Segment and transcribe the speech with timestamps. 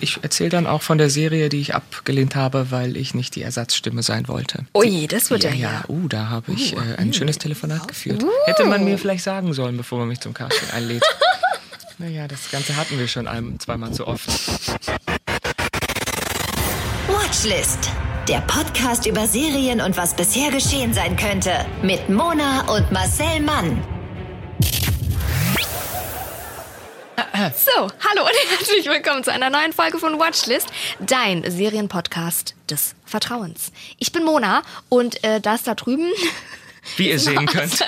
[0.00, 3.42] Ich erzähle dann auch von der Serie, die ich abgelehnt habe, weil ich nicht die
[3.42, 4.64] Ersatzstimme sein wollte.
[4.74, 8.24] Ui, das wird Ja, ja, ja, uh, da habe ich äh, ein schönes Telefonat geführt.
[8.44, 11.02] Hätte man mir vielleicht sagen sollen, bevor man mich zum Casting einlädt.
[11.98, 14.28] naja, das Ganze hatten wir schon ein, zweimal zu oft.
[17.08, 17.90] Watchlist.
[18.28, 21.50] Der Podcast über Serien und was bisher geschehen sein könnte.
[21.82, 23.97] Mit Mona und Marcel Mann.
[27.38, 30.66] So, hallo und herzlich willkommen zu einer neuen Folge von Watchlist,
[30.98, 33.70] dein Serienpodcast des Vertrauens.
[33.98, 36.10] Ich bin Mona und äh, das da drüben
[36.96, 37.78] Wie ihr sehen könnt.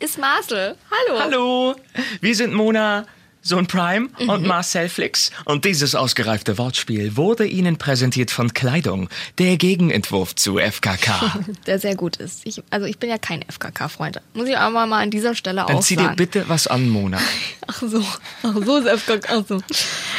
[0.00, 0.74] ist Marcel.
[0.90, 1.20] Hallo.
[1.20, 1.74] Hallo,
[2.20, 3.06] wir sind Mona,
[3.48, 5.30] Sohn Prime und Marcel Flix.
[5.44, 11.40] Und dieses ausgereifte Wortspiel wurde Ihnen präsentiert von Kleidung, der Gegenentwurf zu FKK.
[11.66, 12.42] Der sehr gut ist.
[12.44, 14.20] Ich, also ich bin ja kein FKK-Freund.
[14.34, 16.16] Muss ich aber mal an dieser Stelle Dann auch zieh dir sagen.
[16.16, 17.18] bitte was an, Mona.
[17.70, 18.00] Ach so,
[18.42, 19.28] ach so ist FKK.
[19.30, 19.60] Ach so.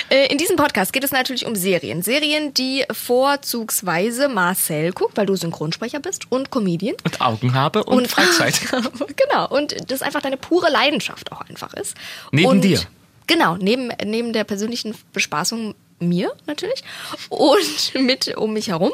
[0.09, 2.03] Äh, In diesem Podcast geht es natürlich um Serien.
[2.03, 6.95] Serien, die vorzugsweise Marcel guckt, weil du Synchronsprecher bist und Comedian.
[7.03, 8.59] Und Augen habe und, Freizeit.
[9.15, 9.47] genau.
[9.47, 11.95] Und das einfach deine pure Leidenschaft auch einfach ist.
[12.31, 12.79] Neben und, dir.
[13.29, 16.83] Genau, neben, neben der persönlichen Bespaßung mir natürlich
[17.29, 18.91] und mit um mich herum.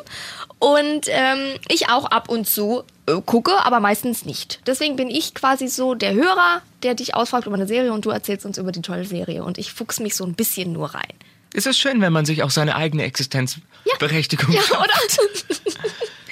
[0.59, 4.59] Und ähm, ich auch ab und zu äh, gucke, aber meistens nicht.
[4.67, 8.09] Deswegen bin ich quasi so der Hörer, der dich ausfragt über eine Serie und du
[8.09, 9.43] erzählst uns über die tolle Serie.
[9.43, 11.13] Und ich fuchs mich so ein bisschen nur rein.
[11.53, 14.81] Es ist schön, wenn man sich auch seine eigene Existenzberechtigung Ja, schafft.
[14.81, 14.93] oder?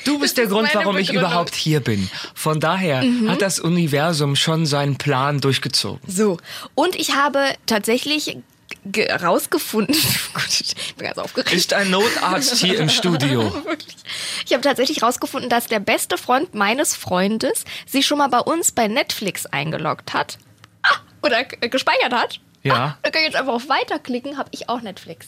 [0.06, 2.09] Du bist der ist Grund, warum ich überhaupt hier bin.
[2.36, 3.30] Von daher Mhm.
[3.30, 6.00] hat das Universum schon seinen Plan durchgezogen.
[6.08, 6.38] So.
[6.76, 8.38] Und ich habe tatsächlich
[8.86, 9.95] ge- rausgefunden,
[10.34, 11.54] Gott, ich bin ganz aufgeregt.
[11.54, 13.52] Ist ein Notarzt hier im Studio.
[14.45, 18.73] Ich habe tatsächlich rausgefunden, dass der beste Freund meines Freundes sich schon mal bei uns
[18.73, 20.38] bei Netflix eingeloggt hat.
[20.84, 22.40] Ah, oder g- gespeichert hat.
[22.62, 22.76] Ja.
[22.76, 25.28] Ah, da kann ich jetzt einfach auf Weiterklicken, habe ich auch Netflix.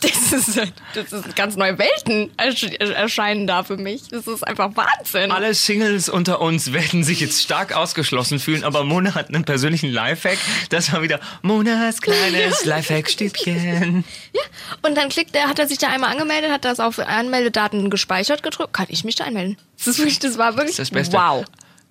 [0.30, 0.60] Das ist,
[0.94, 4.08] das ist ganz neue Welten ersch- erscheinen da für mich.
[4.08, 5.30] Das ist einfach Wahnsinn.
[5.32, 9.90] Alle Singles unter uns werden sich jetzt stark ausgeschlossen fühlen, aber Mona hat einen persönlichen
[9.90, 10.38] Lifehack.
[10.70, 14.04] Das war wieder Monas kleines Lifehack-Stübchen.
[14.32, 14.42] Ja.
[14.82, 18.42] Und dann klickt er, hat er sich da einmal angemeldet, hat das auf Anmeldedaten gespeichert
[18.42, 18.72] gedrückt.
[18.74, 19.56] Kann ich mich da einmelden?
[19.78, 21.16] Das, ist wirklich, das war wirklich Das ist das Beste.
[21.16, 21.44] wow.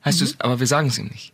[0.05, 1.31] Heißt du's, aber wir sagen es ihm nicht.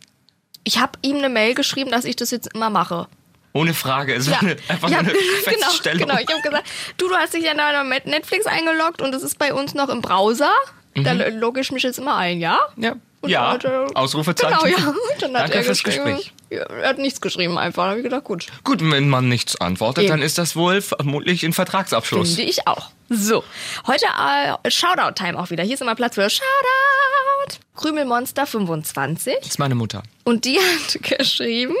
[0.64, 3.06] Ich habe ihm eine Mail geschrieben, dass ich das jetzt immer mache.
[3.54, 4.14] Ohne Frage.
[4.14, 5.12] Es Ja, war eine, einfach hab, eine
[5.44, 6.08] genau, Feststellung.
[6.08, 6.18] genau.
[6.20, 6.66] Ich habe gesagt,
[6.98, 9.88] du, du hast dich ja da mit Netflix eingeloggt und es ist bei uns noch
[9.88, 10.52] im Browser.
[10.96, 12.58] Da logge ich mich jetzt immer ein, ja?
[12.76, 12.82] Mhm.
[12.84, 13.40] Ja, Und ja.
[13.42, 14.56] dann hat er- Ausrufezeichen.
[14.62, 14.88] Genau, ja.
[15.14, 16.32] Und Dann hat Danke er fürs geschrieben, Gespräch.
[16.50, 17.84] Ja, er hat nichts geschrieben einfach.
[17.84, 18.46] Da habe ich gedacht, gut.
[18.62, 20.10] Gut, wenn man nichts antwortet, Eben.
[20.12, 22.34] dann ist das wohl vermutlich ein Vertragsabschluss.
[22.36, 22.90] Finde ich auch.
[23.08, 23.42] So,
[23.88, 25.64] heute äh, Shoutout-Time auch wieder.
[25.64, 27.58] Hier ist immer Platz für Shoutout.
[27.76, 29.34] Krümelmonster 25.
[29.40, 30.02] Das ist meine Mutter.
[30.24, 31.74] Und die hat geschrieben,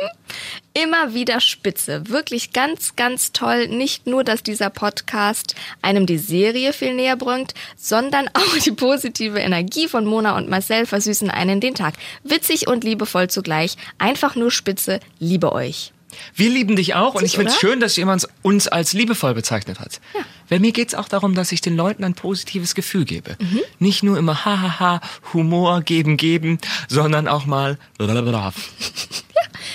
[0.74, 2.08] immer wieder spitze.
[2.08, 3.68] Wirklich ganz, ganz toll.
[3.68, 9.38] Nicht nur, dass dieser Podcast einem die Serie viel näher bringt, sondern auch die positive
[9.38, 11.94] Energie von Mona und Marcel versüßen einen den Tag.
[12.24, 13.76] Witzig und liebevoll zugleich.
[13.98, 15.00] Einfach nur spitze.
[15.18, 15.92] Liebe euch.
[16.34, 19.80] Wir lieben dich auch und ich finde es schön, dass jemand uns als liebevoll bezeichnet
[19.80, 20.00] hat.
[20.48, 23.36] Weil mir geht es auch darum, dass ich den Leuten ein positives Gefühl gebe.
[23.40, 23.60] Mhm.
[23.78, 25.00] Nicht nur immer hahaha,
[25.32, 26.58] Humor geben, geben,
[26.88, 27.78] sondern auch mal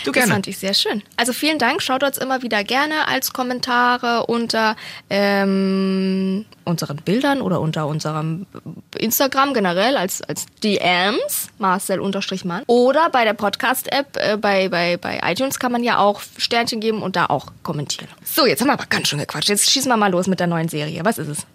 [0.04, 0.34] Du Das gerne.
[0.34, 1.04] fand ich sehr schön.
[1.18, 1.82] Also vielen Dank.
[1.82, 4.76] Schaut uns immer wieder gerne als Kommentare unter
[5.10, 8.46] ähm, unseren Bildern oder unter unserem
[8.98, 12.64] Instagram generell als, als DMs, Marcel-Mann.
[12.68, 17.02] Oder bei der Podcast-App, äh, bei, bei, bei iTunes kann man ja auch Sternchen geben
[17.02, 18.10] und da auch kommentieren.
[18.24, 19.50] So, jetzt haben wir aber ganz schön gequatscht.
[19.50, 21.04] Jetzt schießen wir mal los mit der neuen Serie.
[21.04, 21.46] Was ist es?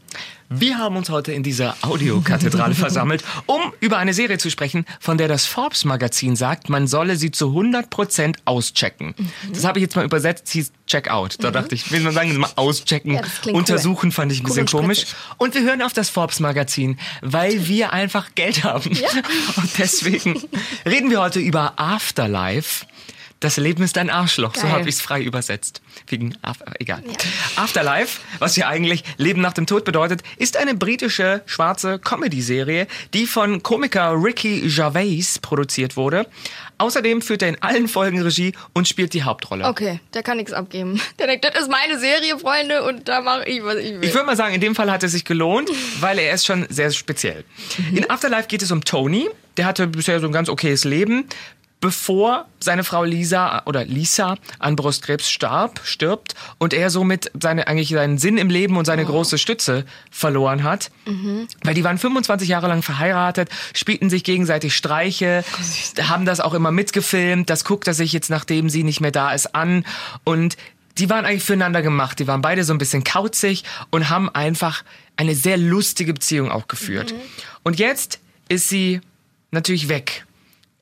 [0.51, 5.19] Wir haben uns heute in dieser Audiokathedrale versammelt, um über eine Serie zu sprechen, von
[5.19, 9.15] der das Forbes-Magazin sagt, man solle sie zu 100% auschecken.
[9.53, 11.43] Das habe ich jetzt mal übersetzt, hieß Check-out.
[11.43, 14.63] Da dachte ich, will man sagen, mal auschecken, Ja, untersuchen fand ich ein Cool bisschen
[14.63, 15.07] und komisch.
[15.39, 18.91] Und wir hören auf das Forbes-Magazin, weil wir einfach Geld haben.
[19.57, 20.41] Und deswegen
[20.87, 22.87] reden wir heute über Afterlife.
[23.45, 24.71] Das Leben ist ein Arschloch, so Geil.
[24.73, 25.83] habe ich es frei übersetzt.
[26.07, 27.03] Wegen, Af- egal.
[27.57, 33.27] Afterlife, was ja eigentlich Leben nach dem Tod bedeutet, ist eine britische schwarze Comedy-Serie, die
[33.27, 36.27] von Komiker Ricky Gervais produziert wurde.
[36.79, 39.67] Außerdem führt er in allen Folgen Regie und spielt die Hauptrolle.
[39.67, 40.99] Okay, der kann nichts abgeben.
[41.19, 44.05] Der denkt, das ist meine Serie, Freunde, und da mache ich, was ich will.
[44.05, 45.69] Ich würde mal sagen, in dem Fall hat es sich gelohnt,
[46.01, 47.45] weil er ist schon sehr speziell.
[47.93, 49.29] In Afterlife geht es um Tony.
[49.59, 51.27] Der hatte bisher so ein ganz okayes Leben.
[51.85, 57.91] Bevor seine Frau Lisa oder Lisa an Brustkrebs starb, stirbt und er somit seine, eigentlich
[57.91, 60.91] seinen Sinn im Leben und seine große Stütze verloren hat.
[61.63, 65.45] Weil die waren 25 Jahre lang verheiratet, spielten sich gegenseitig Streiche,
[66.01, 67.51] haben das auch immer mitgefilmt.
[67.51, 69.85] Das guckt er sich jetzt, nachdem sie nicht mehr da ist, an.
[70.25, 70.57] Und
[70.97, 72.19] die waren eigentlich füreinander gemacht.
[72.19, 74.85] Die waren beide so ein bisschen kauzig und haben einfach
[75.19, 77.15] eine sehr lustige Beziehung auch geführt.
[77.63, 79.03] Und jetzt ist sie
[79.51, 80.25] natürlich weg.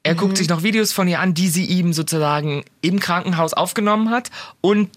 [0.05, 4.11] Er guckt sich noch Videos von ihr an, die sie ihm sozusagen im Krankenhaus aufgenommen
[4.11, 4.91] hat und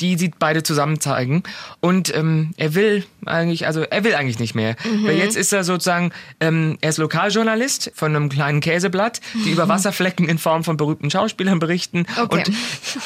[0.00, 1.42] die sie beide zusammen zeigen.
[1.80, 4.76] Und ähm, er will eigentlich, also er will eigentlich nicht mehr.
[5.04, 9.68] Weil jetzt ist er sozusagen, ähm, er ist Lokaljournalist von einem kleinen Käseblatt, die über
[9.68, 12.06] Wasserflecken in Form von berühmten Schauspielern berichten.
[12.20, 12.44] Okay.
[12.48, 12.50] Und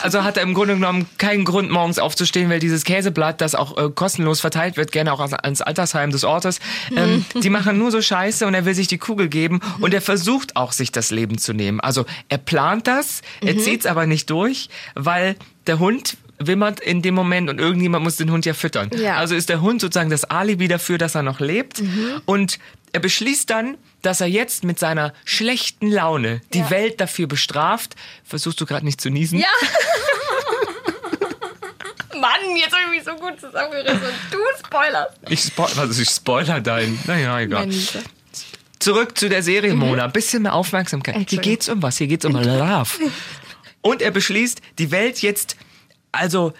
[0.02, 3.76] also hat er im Grunde genommen keinen Grund, morgens aufzustehen, weil dieses Käseblatt, das auch
[3.76, 6.60] äh, kostenlos verteilt wird, gerne auch ans, Altersheim des Ortes,
[6.96, 10.00] ähm, die machen nur so Scheiße und er will sich die Kugel geben und er
[10.00, 11.80] versucht auch, sich das Leben zu nehmen.
[11.80, 15.36] Also er plant das, er zieht's aber nicht durch, weil
[15.66, 18.90] der Hund wimmert in dem Moment und irgendjemand muss den Hund ja füttern.
[18.96, 19.16] Ja.
[19.16, 21.82] Also ist der Hund sozusagen das Alibi dafür, dass er noch lebt
[22.26, 22.58] und
[22.92, 26.70] er beschließt dann, dass er jetzt mit seiner schlechten Laune die Ja.
[26.70, 27.96] Welt dafür bestraft.
[28.24, 29.38] Versuchst du gerade nicht zu niesen?
[29.38, 29.48] Ja.
[32.20, 34.00] Mann, jetzt habe ich mich so gut zusammengerissen.
[34.30, 35.16] Du spoilerst.
[35.28, 36.98] Ich, spo also ich spoiler dein.
[37.06, 37.68] Naja, egal.
[38.78, 40.04] Zurück zu der Serie, Mona.
[40.04, 41.14] Ein bisschen mehr Aufmerksamkeit.
[41.14, 41.50] Hier Entschuldigung.
[41.52, 41.98] geht's um was?
[41.98, 42.90] Hier geht's um Love.
[43.82, 45.56] Und er beschließt, die Welt jetzt
[46.16, 46.52] also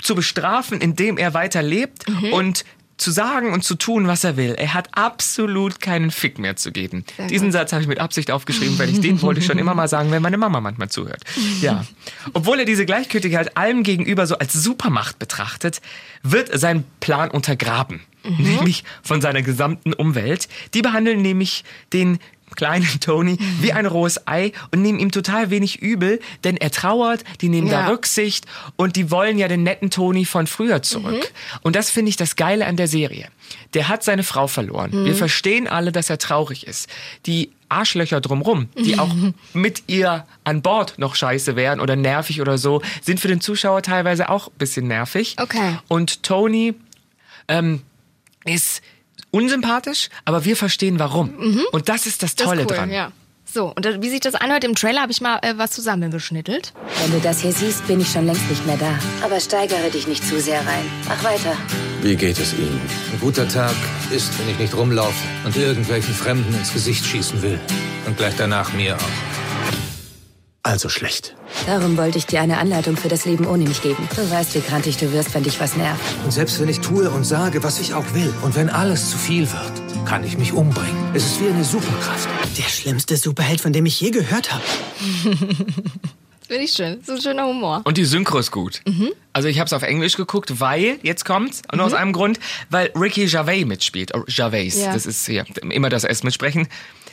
[0.00, 2.64] zu bestrafen, indem er weiter lebt und
[3.02, 4.54] zu sagen und zu tun, was er will.
[4.56, 7.04] Er hat absolut keinen Fick mehr zu geben.
[7.16, 7.54] Sehr Diesen gut.
[7.54, 10.10] Satz habe ich mit Absicht aufgeschrieben, weil ich den wollte ich schon immer mal sagen,
[10.12, 11.22] wenn meine Mama manchmal zuhört.
[11.60, 11.84] Ja.
[12.32, 15.80] Obwohl er diese Gleichgültigkeit allem gegenüber so als Supermacht betrachtet,
[16.22, 18.00] wird sein Plan untergraben.
[18.24, 20.48] Nämlich von seiner gesamten Umwelt.
[20.74, 22.20] Die behandeln nämlich den
[22.54, 27.24] kleinen Tony wie ein rohes Ei und nehmen ihm total wenig übel, denn er trauert,
[27.40, 27.88] die nehmen da Ja.
[27.88, 28.46] Rücksicht
[28.76, 31.32] und die wollen ja den netten Tony von früher zurück.
[31.62, 33.28] Und das finde ich das Geile an der Serie.
[33.74, 35.04] Der hat seine Frau verloren.
[35.04, 36.88] Wir verstehen alle, dass er traurig ist.
[37.26, 39.10] Die Arschlöcher drumrum, die auch
[39.54, 43.82] mit ihr an Bord noch scheiße wären oder nervig oder so, sind für den Zuschauer
[43.82, 45.36] teilweise auch ein bisschen nervig.
[45.38, 45.78] Okay.
[45.88, 46.74] Und Tony
[47.48, 47.82] ähm,
[48.44, 48.82] ist
[49.32, 51.34] unsympathisch, aber wir verstehen warum.
[51.72, 52.90] Und das ist das Das Tolle ist cool, dran.
[52.90, 53.10] ja.
[53.54, 56.72] So, und das- wie sich das anhört im Trailer, habe ich mal äh, was zusammengeschnittelt.
[57.02, 58.98] Wenn du das hier siehst, bin ich schon längst nicht mehr da.
[59.22, 60.84] Aber steigere dich nicht zu sehr rein.
[61.06, 61.54] Mach weiter.
[62.00, 62.80] Wie geht es Ihnen?
[63.12, 63.74] Ein guter Tag
[64.10, 65.12] ist, wenn ich nicht rumlaufe
[65.44, 67.60] und irgendwelchen Fremden ins Gesicht schießen will.
[68.06, 69.72] Und gleich danach mir auch.
[70.62, 71.34] Also schlecht.
[71.66, 74.08] Darum wollte ich dir eine Anleitung für das Leben ohne mich geben.
[74.16, 76.00] Du weißt, wie krantig du wirst, wenn dich was nervt.
[76.24, 79.18] Und selbst wenn ich tue und sage, was ich auch will, und wenn alles zu
[79.18, 79.72] viel wird,
[80.06, 80.96] kann ich mich umbringen.
[81.14, 82.28] Es ist wie eine Superkraft.
[82.58, 84.62] Der schlimmste Superheld, von dem ich je gehört habe.
[86.48, 86.98] Finde ich schön.
[87.06, 87.80] So ein schöner Humor.
[87.84, 88.82] Und die Synchro ist gut.
[89.32, 92.38] Also ich habe es auf Englisch geguckt, weil, jetzt kommt's, nur aus einem Grund,
[92.68, 94.12] weil Ricky Gervais mitspielt.
[94.14, 94.92] Oh, Gervais, Ja.
[94.92, 96.66] das ist hier immer das S mitsprechen.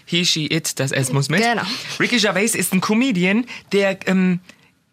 [0.10, 1.40] He, she, it, das S muss mit.
[1.40, 1.62] Genau.
[2.00, 4.40] Ricky Gervais ist ein Comedian, der ähm,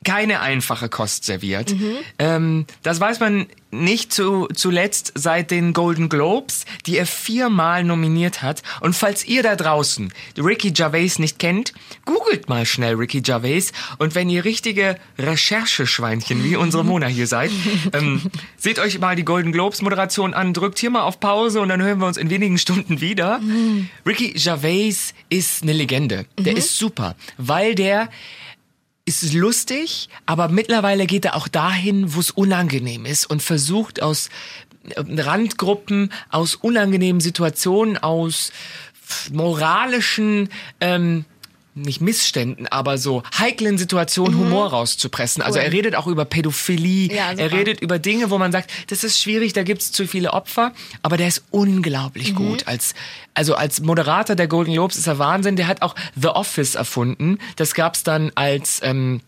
[0.04, 1.74] keine einfache Kost serviert.
[2.18, 8.42] Ähm, das weiß man nicht zu, zuletzt seit den Golden Globes, die er viermal nominiert
[8.42, 8.62] hat.
[8.80, 11.72] Und falls ihr da draußen Ricky Gervais nicht kennt,
[12.04, 13.72] googelt mal schnell Ricky Gervais.
[13.98, 17.50] Und wenn ihr richtige Rechercheschweinchen wie unsere Mona hier seid,
[17.92, 18.22] ähm,
[18.56, 21.82] seht euch mal die Golden Globes Moderation an, drückt hier mal auf Pause und dann
[21.82, 23.40] hören wir uns in wenigen Stunden wieder.
[24.06, 26.26] Ricky Gervais ist eine Legende.
[26.38, 28.08] Der ist super, weil der
[29.06, 34.28] ist lustig, aber mittlerweile geht er auch dahin, wo es unangenehm ist und versucht aus
[34.90, 38.52] äh, Randgruppen, aus unangenehmen Situationen, aus
[39.32, 40.48] moralischen
[40.80, 41.24] ähm,
[41.76, 45.42] nicht Missständen, aber so heiklen Situationen Humor rauszupressen.
[45.42, 49.04] Also er redet auch über Pädophilie, Ja, er redet über Dinge, wo man sagt, das
[49.04, 52.36] ist schwierig, da gibt's zu viele Opfer, aber der ist unglaublich Mhm.
[52.36, 52.66] gut.
[52.66, 52.94] Als,
[53.34, 55.56] also als Moderator der Golden Globes ist er Wahnsinn.
[55.56, 57.38] Der hat auch The Office erfunden.
[57.56, 59.20] Das gab's dann als ähm,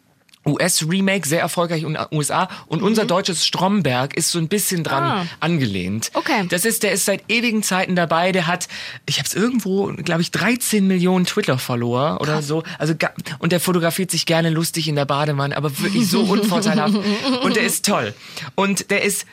[0.48, 2.48] US-Remake, sehr erfolgreich in den USA.
[2.66, 5.08] Und unser deutsches Stromberg ist so ein bisschen dran Mhm.
[5.10, 5.26] Ah.
[5.40, 6.10] angelehnt.
[6.14, 6.46] Okay.
[6.48, 8.32] Das ist, der ist seit ewigen Zeiten dabei.
[8.32, 8.68] Der hat,
[9.06, 12.62] ich habe es irgendwo, glaube ich, 13 Millionen Twitter-Follower oder so.
[12.78, 12.94] Also
[13.38, 16.94] und der fotografiert sich gerne lustig in der Badewanne, aber wirklich so unvorteilhaft.
[17.42, 18.14] und der ist toll.
[18.54, 19.26] Und der ist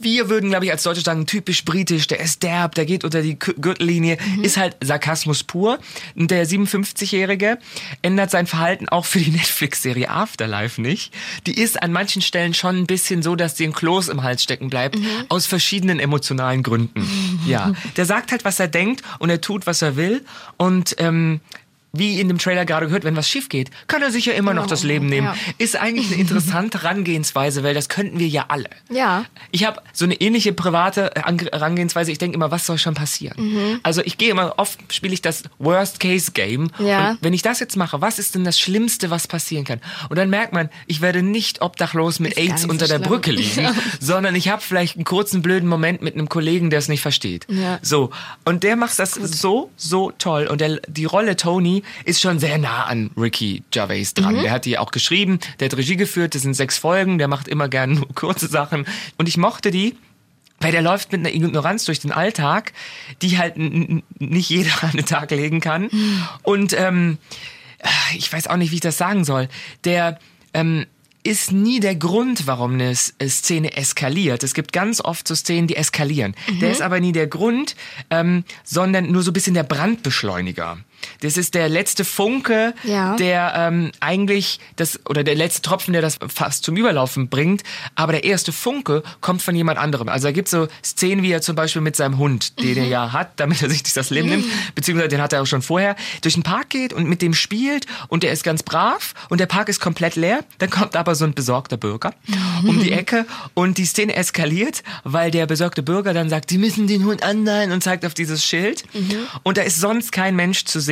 [0.00, 3.22] wir würden, glaube ich, als Deutsche sagen, typisch britisch, der ist derb, der geht unter
[3.22, 5.78] die Gürtellinie, ist halt Sarkasmus pur.
[6.16, 7.58] Und der 57-Jährige
[8.02, 11.12] ändert sein Verhalten auch für die Netflix-Serie Afterlife nicht.
[11.46, 14.42] Die ist an manchen Stellen schon ein bisschen so, dass dir ein Kloß im Hals
[14.42, 17.06] stecken bleibt, aus verschiedenen emotionalen Gründen.
[17.46, 20.24] Ja, der sagt halt, was er denkt und er tut, was er will
[20.56, 21.40] und ähm,
[21.92, 24.54] wie in dem Trailer gerade gehört, wenn was schief geht, kann er sich ja immer
[24.54, 25.26] noch das Leben nehmen.
[25.26, 25.34] ja.
[25.58, 28.68] Ist eigentlich eine interessante Herangehensweise, weil das könnten wir ja alle.
[28.90, 29.24] Ja.
[29.50, 32.12] Ich habe so eine ähnliche private Ange- Herangehensweise.
[32.12, 33.36] Ich denke immer, was soll schon passieren?
[33.38, 33.80] Mhm.
[33.82, 36.70] Also ich gehe immer, oft spiele ich das Worst-Case-Game.
[36.78, 37.10] Ja.
[37.10, 39.80] Und wenn ich das jetzt mache, was ist denn das Schlimmste, was passieren kann?
[40.08, 43.02] Und dann merkt man, ich werde nicht obdachlos mit Ist AIDS unter so der schlimm.
[43.08, 43.68] Brücke liegen,
[44.00, 47.46] sondern ich habe vielleicht einen kurzen, blöden Moment mit einem Kollegen, der es nicht versteht.
[47.48, 47.78] Ja.
[47.82, 48.10] So.
[48.44, 50.46] Und der macht das so, so toll.
[50.46, 54.36] Und der, die Rolle Tony ist schon sehr nah an Ricky Gervais dran.
[54.36, 54.42] Mhm.
[54.42, 57.48] Der hat die auch geschrieben, der hat Regie geführt, das sind sechs Folgen, der macht
[57.48, 58.86] immer gerne nur kurze Sachen.
[59.18, 59.96] Und ich mochte die,
[60.60, 62.72] weil der läuft mit einer Ignoranz durch den Alltag,
[63.22, 65.88] die halt nicht jeder an den Tag legen kann.
[66.42, 67.18] Und ähm,
[68.14, 69.48] ich weiß auch nicht, wie ich das sagen soll.
[69.84, 70.18] Der
[70.52, 70.86] ähm,
[71.22, 74.42] ist nie der Grund, warum eine äh, Szene eskaliert.
[74.42, 76.34] Es gibt ganz oft so Szenen, die eskalieren.
[76.60, 77.76] Der ist aber nie der Grund,
[78.10, 80.78] ähm, sondern nur so ein bisschen der Brandbeschleuniger.
[81.20, 83.16] Das ist der letzte Funke, Ja.
[83.16, 87.62] der ähm, eigentlich das oder der letzte Tropfen, der das fast zum Überlaufen bringt.
[87.94, 90.08] Aber der erste Funke kommt von jemand anderem.
[90.08, 93.12] Also da gibt so Szenen, wie er zum Beispiel mit seinem Hund, den er ja
[93.12, 95.96] hat, damit er sich nicht das Leben nimmt, beziehungsweise den hat er auch schon vorher,
[96.22, 99.46] durch den Park geht und mit dem spielt und der ist ganz brav und der
[99.46, 100.44] Park ist komplett leer.
[100.58, 102.12] Dann kommt aber so ein besorgter Bürger
[102.66, 106.86] um die Ecke und die Szene eskaliert, weil der besorgte Bürger dann sagt, die müssen
[106.86, 108.84] den Hund anleihen und zeigt auf dieses Schild.
[109.42, 110.89] Und da ist sonst kein Mensch zu sehen.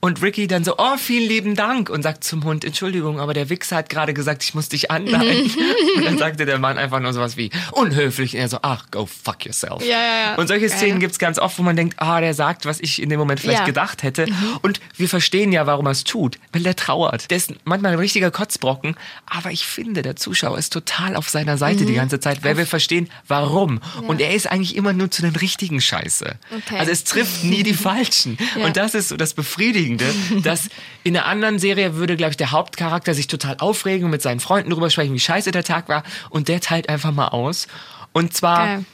[0.00, 3.48] Und Ricky dann so, oh, vielen lieben Dank und sagt zum Hund, Entschuldigung, aber der
[3.48, 5.50] Wichser hat gerade gesagt, ich muss dich anleihen.
[5.96, 8.34] und dann sagte der Mann einfach nur sowas wie, unhöflich.
[8.34, 9.82] Und er so, ach, go fuck yourself.
[9.82, 10.34] Ja, ja, ja.
[10.36, 10.64] Und solche.
[10.74, 13.40] Szenen gibt's ganz oft, wo man denkt, ah, der sagt, was ich in dem Moment
[13.40, 14.26] vielleicht gedacht hätte.
[14.62, 17.30] Und wir verstehen ja, warum er es tut, weil der trauert.
[17.30, 21.58] Der ist manchmal ein richtiger Kotzbrocken, aber ich finde, der Zuschauer ist total auf seiner
[21.58, 23.80] Seite die ganze Zeit, weil wir verstehen, warum.
[24.06, 26.36] Und er ist eigentlich immer nur zu den richtigen Scheiße.
[26.56, 26.78] Okay.
[26.78, 28.38] Also es trifft nie die Falschen.
[28.62, 30.04] Und das ist so das Befriedigende,
[30.42, 30.68] dass
[31.04, 34.40] in einer anderen Serie würde, glaube ich, der Hauptcharakter sich total aufregen und mit seinen
[34.40, 36.02] Freunden drüber sprechen, wie scheiße der Tag war.
[36.30, 37.68] Und der teilt einfach mal aus.
[38.12, 38.84] Und zwar Geil.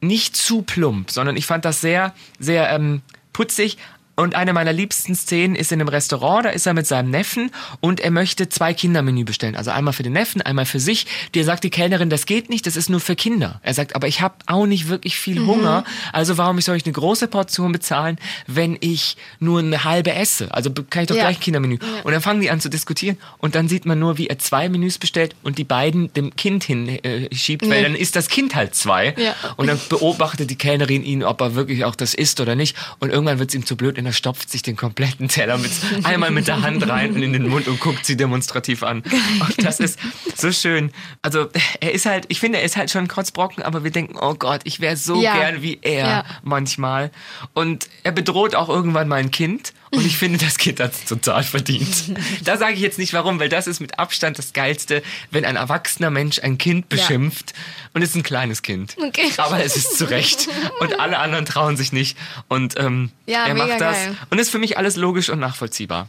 [0.00, 3.02] nicht zu plump, sondern ich fand das sehr, sehr ähm,
[3.34, 3.76] putzig.
[4.18, 7.52] Und eine meiner liebsten Szenen ist in einem Restaurant, da ist er mit seinem Neffen
[7.78, 9.54] und er möchte zwei Kindermenü bestellen.
[9.54, 11.06] Also einmal für den Neffen, einmal für sich.
[11.34, 13.60] Der sagt die Kellnerin, das geht nicht, das ist nur für Kinder.
[13.62, 16.94] Er sagt, aber ich habe auch nicht wirklich viel Hunger, also warum soll ich eine
[16.94, 20.52] große Portion bezahlen, wenn ich nur eine halbe esse?
[20.52, 21.22] Also kann ich doch Ja.
[21.22, 21.78] gleich ein Kindermenü.
[22.02, 24.68] Und dann fangen die an zu diskutieren und dann sieht man nur, wie er zwei
[24.68, 28.56] Menüs bestellt und die beiden dem Kind hinschiebt, äh, schiebt, weil dann ist das Kind
[28.56, 29.14] halt zwei.
[29.16, 29.36] Ja.
[29.56, 32.76] Und dann beobachtet die Kellnerin ihn, ob er wirklich auch das isst oder nicht.
[32.98, 35.70] Und irgendwann wird es ihm zu blöd und er stopft sich den kompletten Teller mit,
[36.04, 39.02] einmal mit der Hand rein und in den Mund und guckt sie demonstrativ an.
[39.02, 39.98] Und das ist
[40.34, 40.90] so schön.
[41.20, 41.48] Also
[41.80, 44.34] er ist halt, ich finde, er ist halt schon ein Kotzbrocken, aber wir denken, oh
[44.34, 45.34] Gott, ich wäre so Ja.
[45.36, 46.24] gern wie er Ja.
[46.42, 47.10] manchmal.
[47.54, 49.74] Und er bedroht auch irgendwann mal ein Kind.
[49.90, 51.88] Und ich finde, das Kind hat es total verdient.
[52.44, 55.56] Da sage ich jetzt nicht warum, weil das ist mit Abstand das Geilste, wenn ein
[55.56, 57.52] erwachsener Mensch ein Kind beschimpft.
[57.94, 58.96] Und es ist ein kleines Kind.
[58.98, 59.30] Okay.
[59.38, 60.48] Aber es ist zu Recht.
[60.80, 62.16] Und alle anderen trauen sich nicht.
[62.48, 63.96] Und ähm, Ja, er macht das.
[63.96, 64.16] geil.
[64.30, 66.08] Und ist für mich alles logisch und nachvollziehbar.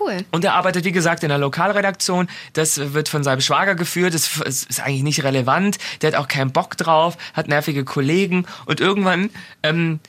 [0.00, 0.24] Cool.
[0.30, 2.28] Und er arbeitet, wie gesagt, in der Lokalredaktion.
[2.54, 4.14] Das wird von seinem Schwager geführt.
[4.14, 5.76] Das ist ist eigentlich nicht relevant.
[6.00, 8.46] Der hat auch keinen Bock drauf, hat nervige Kollegen.
[8.64, 9.28] Und irgendwann,
[9.62, 10.00] ähm,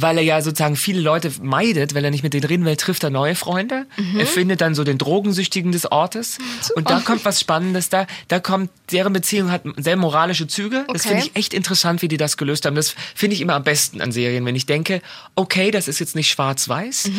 [0.00, 3.02] weil er ja sozusagen viele Leute meidet, weil er nicht mit denen reden will, trifft
[3.04, 3.86] er neue Freunde.
[3.96, 4.20] Mhm.
[4.20, 6.38] Er findet dann so den Drogensüchtigen des Ortes.
[6.74, 7.88] Und da kommt was Spannendes.
[7.88, 10.84] Da, da kommt, deren Beziehung hat sehr moralische Züge.
[10.92, 11.08] Das Okay.
[11.08, 12.76] finde ich echt interessant, wie die das gelöst haben.
[12.76, 15.00] Das finde ich immer am besten an Serien, wenn ich denke,
[15.34, 17.10] okay, das ist jetzt nicht schwarz-weiß.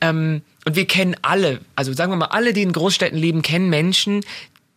[0.00, 3.70] Ähm, und wir kennen alle, also sagen wir mal, alle, die in Großstädten leben, kennen
[3.70, 4.22] Menschen,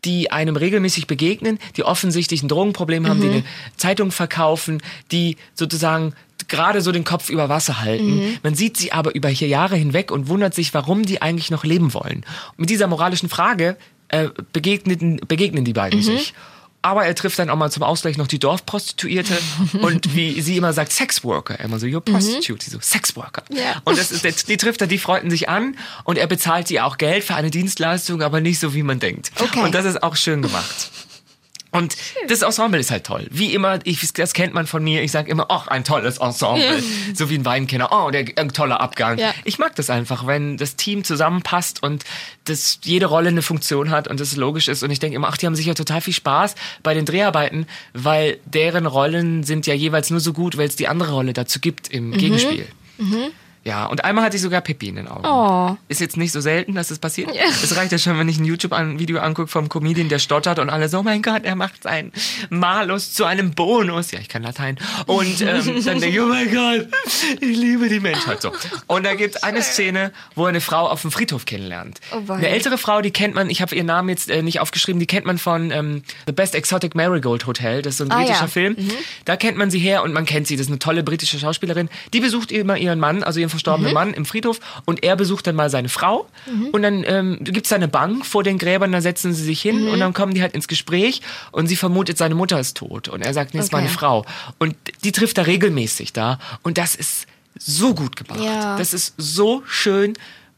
[0.05, 3.43] die einem regelmäßig begegnen, die offensichtlich ein Drogenproblem haben, die eine
[3.77, 6.13] Zeitung verkaufen, die sozusagen
[6.51, 8.37] gerade so den Kopf über Wasser halten.
[8.43, 11.63] Man sieht sie aber über hier Jahre hinweg und wundert sich, warum die eigentlich noch
[11.63, 12.17] leben wollen.
[12.51, 13.75] Und mit dieser moralischen Frage
[14.09, 16.33] äh, begegneten, begegnen die beiden sich.
[16.83, 19.37] Aber er trifft dann auch mal zum Ausgleich noch die Dorfprostituierte
[19.81, 21.53] und wie sie immer sagt, Sexworker.
[21.59, 22.65] Er immer so, you're prostitute.
[22.65, 23.43] Sie so, Sexworker.
[23.51, 23.81] Ja.
[23.85, 26.85] Und das ist, der- die trifft er, die freunden sich an und er bezahlt ihr
[26.87, 29.31] auch Geld für eine Dienstleistung, aber nicht so, wie man denkt.
[29.39, 29.59] Okay.
[29.61, 30.89] Und das ist auch schön gemacht.
[31.71, 31.95] Und
[32.27, 33.27] das Ensemble ist halt toll.
[33.31, 35.03] Wie immer, ich, das kennt man von mir.
[35.03, 36.83] Ich sage immer, ach, ein tolles Ensemble.
[37.13, 37.89] So wie ein Weinkenner.
[37.91, 39.17] Oh, der, ein toller Abgang.
[39.17, 39.33] Ja.
[39.45, 42.03] Ich mag das einfach, wenn das Team zusammenpasst und
[42.45, 44.83] dass jede Rolle eine Funktion hat und das logisch ist.
[44.83, 48.39] Und ich denke immer, ach, die haben sicher total viel Spaß bei den Dreharbeiten, weil
[48.45, 51.87] deren Rollen sind ja jeweils nur so gut, weil es die andere Rolle dazu gibt
[51.87, 52.67] im Gegenspiel.
[53.63, 55.23] Ja, und einmal hatte ich sogar Pippi in den Augen.
[55.25, 55.77] Oh.
[55.87, 57.29] Ist jetzt nicht so selten, dass das passiert.
[57.63, 60.89] Es reicht ja schon, wenn ich ein YouTube-Video angucke vom Comedian, der stottert und alle
[60.89, 62.11] so, oh mein Gott, er macht seinen
[62.49, 64.09] Malus zu einem Bonus.
[64.11, 64.79] Ja, ich kann Latein.
[65.05, 66.87] Und ähm, dann denke ich, oh mein Gott,
[67.39, 68.41] ich liebe die Menschheit.
[68.41, 68.51] So.
[68.87, 71.99] Und da gibt es eine Szene, wo er eine Frau auf dem Friedhof kennenlernt.
[72.11, 74.99] Oh eine ältere Frau, die kennt man, ich habe ihren Namen jetzt äh, nicht aufgeschrieben,
[74.99, 77.83] die kennt man von ähm, The Best Exotic Marigold Hotel.
[77.83, 78.47] Das ist so ein Ah, britischer ja.
[78.47, 78.75] Film.
[79.25, 80.55] Da kennt man sie her und man kennt sie.
[80.55, 81.89] Das ist eine tolle britische Schauspielerin.
[82.13, 85.55] Die besucht immer ihren Mann, also ihren verstorbenen Mann im Friedhof und er besucht dann
[85.55, 86.27] mal seine Frau
[86.71, 89.87] und dann ähm, gibt's da eine Bank vor den Gräbern, da setzen sie sich hin
[89.87, 93.21] und dann kommen die halt ins Gespräch und sie vermutet, seine Mutter ist tot und
[93.21, 93.83] er sagt, nee, das ist Okay.
[93.83, 94.25] meine Frau.
[94.57, 97.27] Und die trifft er regelmäßig da und das ist
[97.59, 98.39] so gut gemacht.
[98.41, 98.77] Ja.
[98.77, 100.13] Das ist so schön,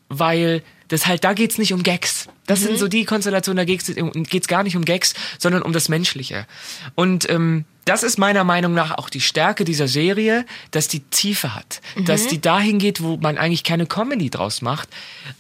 [0.10, 2.28] weil das halt, da geht's nicht um Gags.
[2.46, 3.92] Das sind so die Konstellationen, da geht's,
[4.30, 6.46] geht's gar nicht um Gags, sondern um das Menschliche.
[6.94, 11.54] Und ähm, das ist meiner Meinung nach auch die Stärke dieser Serie, dass die Tiefe
[11.56, 11.82] hat.
[12.06, 14.90] Dass die dahin geht, wo man eigentlich keine Comedy draus macht.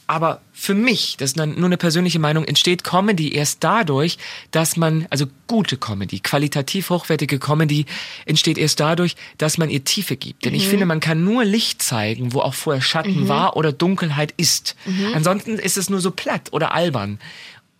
[0.07, 4.17] Aber für mich, das ist nur eine persönliche Meinung, entsteht Comedy erst dadurch,
[4.51, 7.85] dass man, also gute Comedy, qualitativ hochwertige Comedy,
[8.25, 10.45] entsteht erst dadurch, dass man ihr Tiefe gibt.
[10.45, 14.33] Denn ich finde, man kann nur Licht zeigen, wo auch vorher Schatten war oder Dunkelheit
[14.37, 14.75] ist.
[15.13, 17.19] Ansonsten ist es nur so platt oder albern.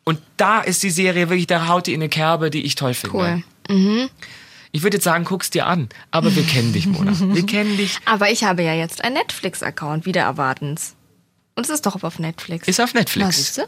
[0.05, 2.93] Und da ist die Serie wirklich, da haut die in eine Kerbe, die ich toll
[2.93, 3.43] finde.
[3.69, 4.09] Cool.
[4.75, 5.87] Ich würde jetzt sagen, guck's dir an.
[6.11, 7.13] Aber wir kennen dich, Mona.
[7.17, 7.97] Wir kennen dich.
[8.05, 10.95] Aber ich habe ja jetzt einen Netflix-Account, wieder erwartens.
[11.55, 12.67] Und es ist doch auf Netflix.
[12.67, 13.25] Ist auf Netflix.
[13.27, 13.61] Na, siehst du?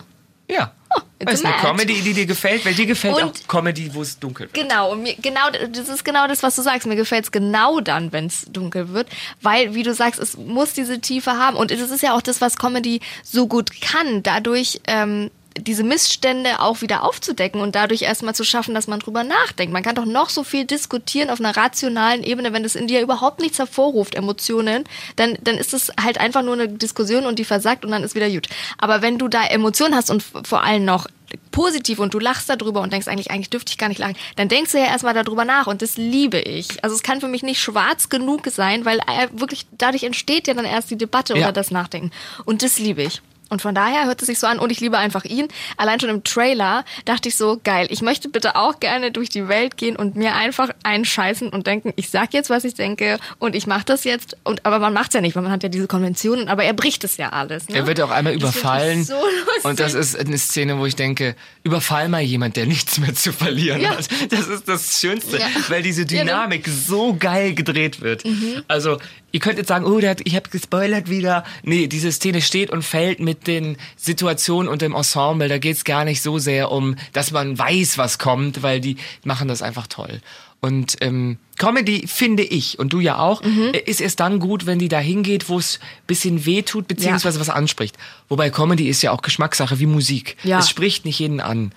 [0.47, 0.73] Ja.
[1.19, 1.55] it's das ist eine.
[1.57, 4.53] Comedy, die dir gefällt, weil dir gefällt Und- auch Comedy, wo es dunkel wird.
[4.55, 6.87] Genau, und mir, genau, das ist genau das, was du sagst.
[6.87, 9.07] Mir gefällt es genau dann, wenn es dunkel wird,
[9.41, 11.55] weil, wie du sagst, es muss diese Tiefe haben.
[11.55, 16.59] Und das ist ja auch das, was Comedy so gut kann, dadurch ähm, diese Missstände
[16.59, 19.71] auch wieder aufzudecken und dadurch erstmal zu schaffen, dass man drüber nachdenkt.
[19.73, 23.01] Man kann doch noch so viel diskutieren auf einer rationalen Ebene, wenn das in dir
[23.01, 24.83] überhaupt nichts hervorruft, Emotionen,
[25.15, 28.15] dann, dann ist es halt einfach nur eine Diskussion und die versagt und dann ist
[28.15, 28.47] wieder gut.
[28.77, 31.07] Aber wenn du da Emotionen hast und vor allem noch
[31.51, 34.47] positiv und du lachst darüber und denkst eigentlich, eigentlich dürfte ich gar nicht lachen, dann
[34.49, 36.83] denkst du ja erstmal darüber nach und das liebe ich.
[36.83, 40.53] Also es kann für mich nicht schwarz genug sein, weil äh, wirklich dadurch entsteht ja
[40.53, 41.45] dann erst die Debatte Ja.
[41.45, 42.11] oder das Nachdenken.
[42.45, 43.21] Und das liebe ich.
[43.49, 45.47] Und von daher hört es sich so an und ich liebe einfach ihn.
[45.77, 49.47] Allein schon im Trailer dachte ich so, geil, ich möchte bitte auch gerne durch die
[49.47, 53.55] Welt gehen und mir einfach einscheißen und denken, ich sag jetzt, was ich denke und
[53.55, 54.35] ich mache das jetzt.
[54.43, 57.03] Und, aber man macht's ja nicht, weil man hat ja diese Konventionen, aber er bricht
[57.03, 57.69] es ja alles.
[57.69, 57.75] Ne?
[57.77, 59.03] Er wird auch einmal Das find ich überfallen.
[59.03, 59.15] so
[59.63, 63.31] und das ist eine Szene, wo ich denke, überfall mal jemand, der nichts mehr zu
[63.31, 63.91] verlieren Ja.
[63.97, 64.07] hat.
[64.31, 65.47] Das ist das Schönste, Ja.
[65.69, 66.31] weil diese Ja, ne?
[66.31, 68.23] Dynamik so geil gedreht wird.
[68.67, 68.97] Also,
[69.35, 71.43] ihr könnt jetzt sagen, oh, der hat, ich habe gespoilert wieder.
[71.61, 75.49] Nee, diese Szene steht und fällt mit den Situationen und dem Ensemble.
[75.49, 78.95] Da geht's gar nicht so sehr um, dass man weiß, was kommt, weil die
[79.25, 80.21] machen das einfach toll.
[80.61, 83.73] Und ähm, Comedy finde ich, und du ja auch, Mhm.
[83.73, 87.37] äh, ist erst dann gut, wenn die da hingeht, wo es bisschen weh tut, beziehungsweise
[87.41, 87.97] was anspricht.
[88.29, 90.37] Wobei Comedy ist ja auch Geschmackssache wie Musik.
[90.43, 90.59] Ja.
[90.59, 91.73] Es spricht nicht jeden an.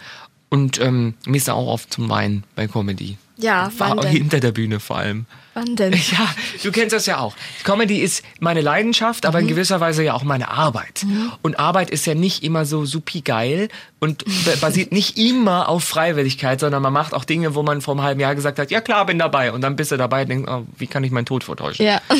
[0.48, 3.18] Und ähm, mir ist da auch oft zum Weinen bei Comedy.
[3.36, 5.26] Ja, War hinter der Bühne vor allem.
[5.58, 5.92] Wann denn?
[6.12, 6.28] Ja,
[6.62, 7.34] du kennst das ja auch.
[7.64, 9.42] Comedy ist meine Leidenschaft, aber Mhm.
[9.44, 11.04] in gewisser Weise ja auch meine Arbeit.
[11.42, 13.68] Und Arbeit ist ja nicht immer so supi geil
[13.98, 17.94] und ba- basiert nicht immer auf Freiwilligkeit, sondern man macht auch Dinge, wo man vor
[17.94, 19.52] einem halben Jahr gesagt hat, ja klar, bin dabei.
[19.52, 21.84] Und dann bist du dabei und denkst, oh, wie kann ich meinen Tod vortäuschen?
[21.84, 22.00] Ja.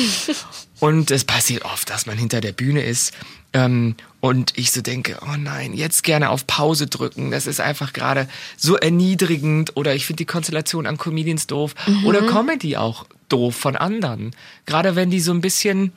[0.79, 3.13] Und es passiert oft, dass man hinter der Bühne ist
[3.51, 7.31] ähm, und ich so denke, oh nein, jetzt gerne auf Pause drücken.
[7.31, 11.75] Das ist einfach gerade so erniedrigend oder ich finde die Konstellation an Comedians doof
[12.05, 14.31] oder Comedy auch doof von anderen.
[14.65, 15.93] Gerade wenn die so ein bisschen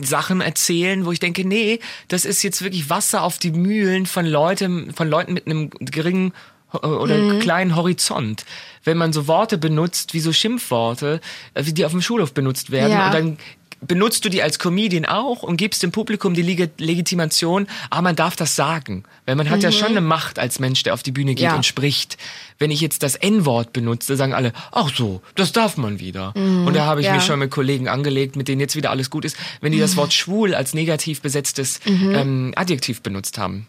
[0.00, 4.24] Sachen erzählen, wo ich denke, nee, das ist jetzt wirklich Wasser auf die Mühlen von
[4.24, 6.32] Leuten, von Leuten mit einem geringen
[6.72, 8.44] ho- oder kleinen Horizont.
[8.84, 11.20] Wenn man so Worte benutzt, wie so Schimpfworte,
[11.54, 13.06] äh, wie die auf dem Schulhof benutzt werden Ja.
[13.06, 13.38] und dann
[13.80, 18.16] benutzt du die als Comedian auch und gibst dem Publikum die Leg Legitimation, aber man
[18.16, 19.04] darf das sagen.
[19.26, 21.56] Weil man hat ja schon eine Macht als Mensch, der auf die Bühne geht Ja.
[21.56, 22.16] und spricht.
[22.58, 26.34] Wenn ich jetzt das N-Wort benutze, sagen alle, ach so, das darf man wieder.
[26.36, 27.14] Und da habe ich ja.
[27.14, 29.96] mich schon mit Kollegen angelegt, mit denen jetzt wieder alles gut ist, wenn die das
[29.96, 33.66] Wort schwul als negativ besetztes ähm, Adjektiv benutzt haben.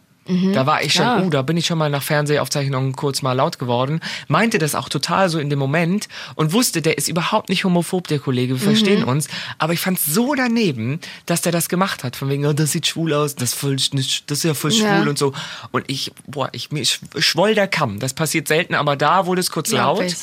[0.53, 1.23] Da war ich schon, Klar.
[1.25, 4.87] uh, da bin ich schon mal nach Fernsehaufzeichnungen kurz mal laut geworden, meinte das auch
[4.87, 8.61] total so in dem Moment und wusste, der ist überhaupt nicht homophob, der Kollege, wir
[8.61, 12.53] verstehen uns, aber ich fand so daneben, dass der das gemacht hat, von wegen, oh,
[12.53, 13.91] das sieht schwul aus, das, ist voll, das
[14.37, 15.01] ist ja voll schwul Ja.
[15.01, 15.33] und so.
[15.71, 17.99] Und ich, boah, ich, mir sch- schwoll der Kamm.
[17.99, 20.15] Das passiert selten, aber da wurde es kurz Glaub laut.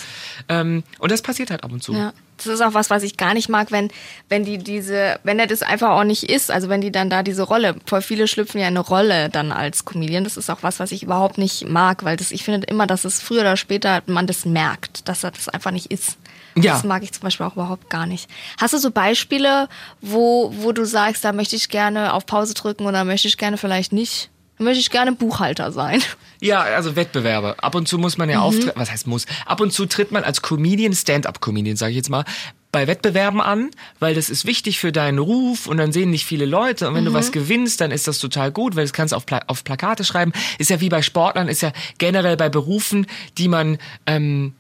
[0.49, 1.93] Ähm, und das passiert halt ab und zu.
[1.93, 2.13] Ja.
[2.39, 3.91] Das ist auch was, was ich gar nicht mag, wenn,
[4.29, 7.23] wenn die diese, wenn er das einfach auch nicht ist, also wenn die dann da
[7.23, 10.25] diese Rolle, voll viele schlüpfen ja eine Rolle dann als Comedian.
[10.25, 13.05] Das ist auch was, was ich überhaupt nicht mag, weil das, ich finde immer, dass
[13.05, 16.17] es früher oder später man das merkt, dass er das einfach nicht ist.
[16.57, 16.73] Ja.
[16.73, 18.29] Das mag ich zum Beispiel auch überhaupt gar nicht.
[18.61, 19.69] Hast du so Beispiele,
[20.01, 23.59] wo, wo du sagst, da möchte ich gerne auf Pause drücken oder möchte ich gerne
[23.59, 24.31] vielleicht nicht?
[24.59, 26.03] Da möchte ich gerne Buchhalter sein.
[26.41, 27.57] Ja, also Wettbewerbe.
[27.63, 28.73] Ab und zu muss man ja auftreten.
[28.79, 29.27] Was heißt muss?
[29.47, 32.25] Ab und zu tritt man als Comedian, Stand-up-Comedian, sage ich jetzt mal,
[32.71, 36.45] bei Wettbewerben an, weil das ist wichtig für deinen Ruf und dann sehen nicht viele
[36.45, 39.17] Leute und wenn du was gewinnst, dann ist das total gut, weil das kannst du
[39.17, 40.33] auf, Pla auf Plakate schreiben.
[40.59, 43.07] Ist ja wie bei Sportlern, ist ja generell bei Berufen,
[43.39, 44.53] die man ähm,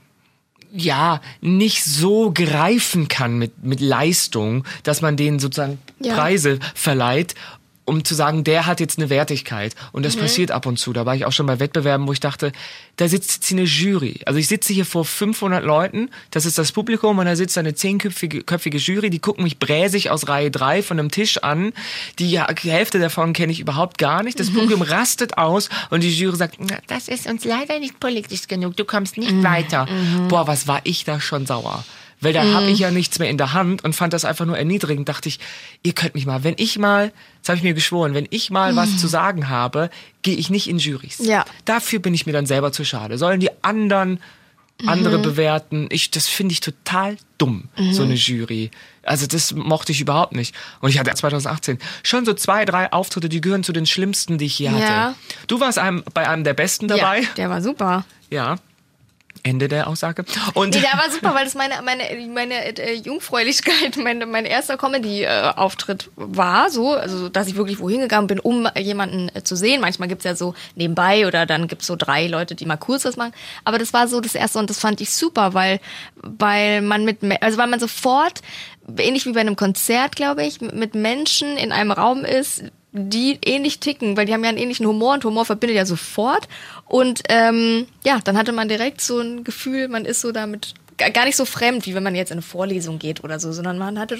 [0.73, 6.15] ja nicht so greifen kann mit, mit Leistung, dass man denen sozusagen Ja.
[6.15, 7.35] Preise verleiht,
[7.89, 9.75] um zu sagen, der hat jetzt eine Wertigkeit.
[9.93, 10.93] Und das passiert ab und zu.
[10.93, 12.53] Da war ich auch schon bei Wettbewerben, wo ich dachte,
[12.97, 14.21] da sitzt jetzt hier eine Jury.
[14.27, 17.75] Also ich sitze hier vor 500 Leuten, das ist das Publikum und da sitzt eine
[17.75, 21.73] zehnköpfige köpfige Jury, die gucken mich bräsig aus Reihe 3 von einem Tisch an.
[22.19, 24.39] Die Hälfte davon kenne ich überhaupt gar nicht.
[24.39, 28.49] Das Publikum rastet aus und die Jury sagt, "Na, das ist uns leider nicht politisch
[28.49, 29.89] genug, du kommst nicht weiter.
[30.29, 31.85] Boah, was war ich da schon sauer.
[32.21, 34.59] Weil da habe ich ja nichts mehr in der Hand und fand das einfach nur
[34.59, 35.09] erniedrigend.
[35.09, 35.39] Dachte ich,
[35.83, 38.75] ihr könnt mich mal, wenn ich mal, das habe ich mir geschworen, wenn ich mal
[38.77, 39.91] was zu sagen habe,
[40.23, 41.19] gehe ich nicht in Juries.
[41.19, 41.45] Ja.
[41.65, 43.19] Dafür bin ich mir dann selber zu schade.
[43.19, 44.21] Sollen die anderen
[44.87, 45.89] andere bewerten?
[45.91, 48.71] Ich, das finde ich total dumm, so eine Jury.
[49.03, 50.55] Also das mochte ich überhaupt nicht.
[50.81, 54.47] Und ich hatte 2018 schon so zwei, drei Auftritte, die gehören zu den schlimmsten, die
[54.47, 54.83] ich je hatte.
[54.83, 55.15] Ja.
[55.47, 57.23] Du warst einem, bei einem der besten dabei.
[57.23, 58.05] Ja, der war super.
[58.31, 58.57] Ja.
[59.43, 60.25] Ende der Aussage.
[60.55, 64.77] Und Nee, der war super, weil das meine, meine, meine äh, Jungfräulichkeit, meine, mein erster
[64.77, 69.81] Comedy-Auftritt war, so, also dass ich wirklich wohin gegangen bin, um jemanden äh, zu sehen.
[69.81, 73.17] Manchmal gibt's ja so nebenbei oder dann gibt's so drei Leute, die mal kurz was
[73.17, 73.33] machen.
[73.65, 75.81] Aber das war so das erste und das fand ich super, weil,
[76.17, 78.43] weil man mit, also weil man sofort,
[78.97, 83.81] ähnlich wie bei einem Konzert, glaube ich, mit Menschen in einem Raum ist, die ähnlich
[83.81, 86.49] ticken, weil die haben ja einen ähnlichen Humor und Humor verbindet ja sofort.
[86.87, 91.25] Und ähm, ja, dann hatte man direkt so ein Gefühl, man ist so damit gar
[91.25, 93.99] nicht so fremd, wie wenn man jetzt in eine Vorlesung geht oder so, sondern man
[93.99, 94.19] hatte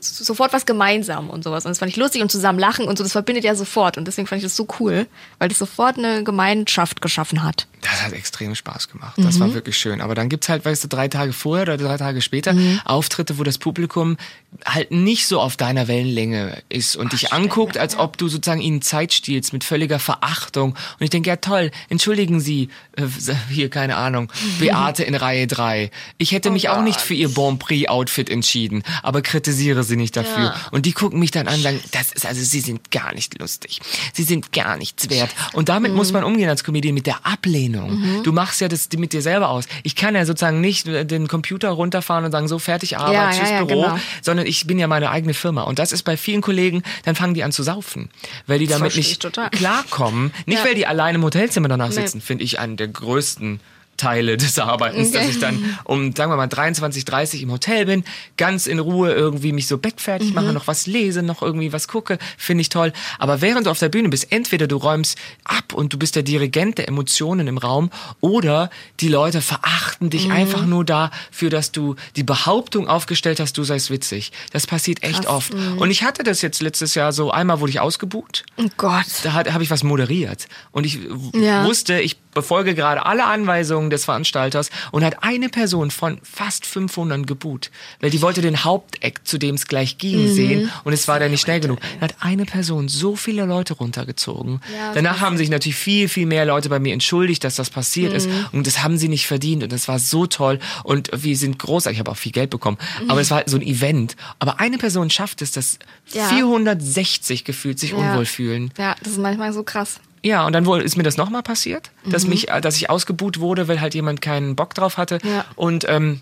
[0.00, 1.64] sofort was gemeinsam und sowas.
[1.64, 3.98] Und das fand ich lustig und zusammen lachen und so, das verbindet ja sofort.
[3.98, 5.06] Und deswegen fand ich das so cool,
[5.38, 7.66] weil das sofort eine Gemeinschaft geschaffen hat.
[7.82, 9.14] Das hat extrem Spaß gemacht.
[9.16, 10.00] Das war wirklich schön.
[10.02, 13.42] Aber dann gibt's halt, weißt du, drei Tage vorher oder drei Tage später Auftritte, wo
[13.42, 14.18] das Publikum
[14.66, 18.82] halt nicht so auf deiner Wellenlänge ist und dich anguckt, als ob du sozusagen ihnen
[18.82, 20.70] Zeit stiehlst mit völliger Verachtung.
[20.72, 23.06] Und ich denke, ja toll, entschuldigen Sie, äh,
[23.50, 25.90] hier, keine Ahnung, Beate in Reihe 3.
[26.20, 30.44] Ich hätte mich auch nicht für ihr Bon Prix-Outfit entschieden, aber kritisiere sie nicht dafür.
[30.44, 30.54] Ja.
[30.70, 33.38] Und die gucken mich dann an und sagen, das ist, also sie sind gar nicht
[33.40, 33.80] lustig.
[34.12, 35.30] Sie sind gar nichts wert.
[35.54, 38.22] Und damit muss man umgehen als Comedian mit der Ablehnung.
[38.22, 39.64] Du machst ja das mit dir selber aus.
[39.82, 43.50] Ich kann ja sozusagen nicht den Computer runterfahren und sagen, so fertig Arbeit, Ja, tschüss
[43.50, 43.98] ja, Büro, genau.
[44.22, 45.62] sondern ich bin ja meine eigene Firma.
[45.62, 48.10] Und das ist bei vielen Kollegen, dann fangen die an zu saufen,
[48.46, 49.48] weil die damit nicht total.
[49.50, 50.32] klarkommen.
[50.44, 51.94] Nicht, weil die alleine im Hotelzimmer danach Nee.
[51.94, 53.60] sitzen, finde ich einen der größten
[54.00, 55.30] Teile des Arbeitens, dass Okay.
[55.30, 58.04] ich dann um, sagen wir mal, 23, 30 im Hotel bin,
[58.38, 60.34] ganz in Ruhe irgendwie mich so bettfertig Mhm.
[60.34, 62.92] mache, noch was lese, noch irgendwie was gucke, finde ich toll.
[63.18, 66.22] Aber während du auf der Bühne bist, entweder du räumst ab und du bist der
[66.22, 70.32] Dirigent der Emotionen im Raum oder die Leute verachten dich Mhm.
[70.32, 74.32] einfach nur dafür, dass du die Behauptung aufgestellt hast, du seist witzig.
[74.52, 75.52] Das passiert echt oft.
[75.52, 75.78] Mhm.
[75.78, 79.04] Und ich hatte das jetzt letztes Jahr so, einmal wurde ich ausgebucht Oh Gott.
[79.24, 80.98] da habe ich was moderiert und ich
[81.34, 81.64] Ja.
[81.66, 87.26] wusste, ich befolge gerade alle Anweisungen des Veranstalters und hat eine Person von fast 500
[87.26, 90.34] geboot, weil die wollte den Haupteck, zu dem es gleich ging, Mhm.
[90.34, 91.78] sehen und es war dann nicht schnell genug.
[92.00, 94.60] Dann hat eine Person so viele Leute runtergezogen.
[94.74, 98.12] Ja, Danach haben sich natürlich viel, viel mehr Leute bei mir entschuldigt, dass das passiert
[98.12, 98.46] ist Mhm.
[98.52, 101.96] und das haben sie nicht verdient und das war so toll und wir sind großartig.
[101.96, 103.10] Ich habe auch viel Geld bekommen, Mhm.
[103.10, 104.16] aber es war so ein Event.
[104.38, 105.78] Aber eine Person schafft es, dass
[106.12, 106.28] Ja.
[106.28, 107.96] 460 gefühlt sich Ja.
[107.98, 108.72] unwohl fühlen.
[108.78, 110.00] Ja, das ist manchmal so krass.
[110.22, 112.30] Ja, und dann wohl ist mir das nochmal passiert, dass Mhm.
[112.30, 115.18] mich, äh, dass ich ausgebuht wurde, weil halt jemand keinen Bock drauf hatte.
[115.24, 115.44] Ja.
[115.56, 116.20] Und ähm,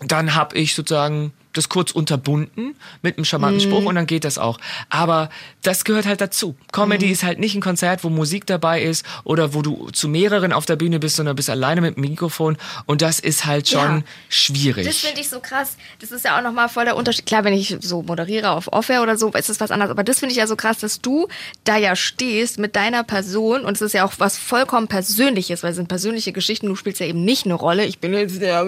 [0.00, 3.70] dann habe ich sozusagen das kurz unterbunden mit einem charmanten Mhm.
[3.72, 4.58] Spruch und dann geht das auch.
[4.90, 5.30] Aber
[5.62, 6.54] das gehört halt dazu.
[6.72, 7.12] Comedy Mhm.
[7.12, 10.66] ist halt nicht ein Konzert, wo Musik dabei ist oder wo du zu mehreren auf
[10.66, 14.02] der Bühne bist, sondern bist alleine mit dem Mikrofon und das ist halt schon Ja.
[14.28, 14.86] schwierig.
[14.86, 15.76] Das finde ich so krass.
[16.00, 17.26] Das ist ja auch nochmal voll der Unterschied.
[17.26, 19.90] Klar, wenn ich so moderiere auf Offair oder so, ist das was anderes.
[19.90, 21.28] Aber das finde ich ja so krass, dass du
[21.64, 25.70] da ja stehst mit deiner Person und es ist ja auch was vollkommen Persönliches, weil
[25.70, 26.66] es sind persönliche Geschichten.
[26.66, 27.84] Du spielst ja eben nicht eine Rolle.
[27.86, 28.64] Ich bin jetzt der,